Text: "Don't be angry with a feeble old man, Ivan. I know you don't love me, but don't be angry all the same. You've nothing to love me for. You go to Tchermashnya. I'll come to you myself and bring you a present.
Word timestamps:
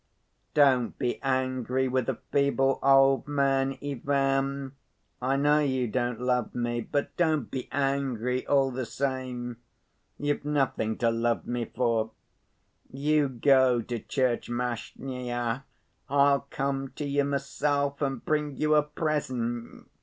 "Don't 0.55 0.97
be 0.97 1.21
angry 1.21 1.87
with 1.87 2.09
a 2.09 2.17
feeble 2.31 2.79
old 2.81 3.27
man, 3.27 3.77
Ivan. 3.83 4.71
I 5.21 5.35
know 5.35 5.59
you 5.59 5.87
don't 5.87 6.19
love 6.19 6.55
me, 6.55 6.81
but 6.81 7.15
don't 7.17 7.51
be 7.51 7.69
angry 7.71 8.43
all 8.47 8.71
the 8.71 8.87
same. 8.87 9.57
You've 10.17 10.43
nothing 10.43 10.97
to 10.97 11.11
love 11.11 11.45
me 11.45 11.65
for. 11.65 12.09
You 12.89 13.29
go 13.29 13.79
to 13.83 13.99
Tchermashnya. 13.99 15.65
I'll 16.09 16.39
come 16.49 16.89
to 16.95 17.05
you 17.05 17.23
myself 17.23 18.01
and 18.01 18.25
bring 18.25 18.57
you 18.57 18.73
a 18.73 18.81
present. 18.81 19.87